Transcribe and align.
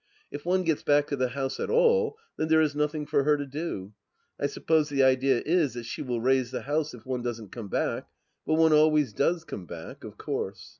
If 0.31 0.47
one 0.47 0.63
gets 0.63 0.81
back 0.81 1.05
to 1.09 1.15
the 1.15 1.27
house 1.27 1.59
at 1.59 1.69
all, 1.69 2.17
then 2.35 2.47
there 2.47 2.59
is 2.61 2.73
nothing 2.75 3.05
for 3.05 3.23
her 3.23 3.37
to 3.37 3.45
do. 3.45 3.93
I 4.39 4.47
suppose 4.47 4.89
the 4.89 5.03
idea 5.03 5.43
is 5.45 5.75
that 5.75 5.85
she 5.85 6.01
will 6.01 6.19
raise 6.19 6.49
the 6.49 6.61
house 6.63 6.95
if 6.95 7.05
one 7.05 7.21
doesn't 7.21 7.51
come 7.51 7.67
back, 7.67 8.07
but 8.47 8.55
one 8.55 8.73
always 8.73 9.13
does 9.13 9.43
come 9.43 9.67
back, 9.67 10.03
of 10.03 10.17
course. 10.17 10.69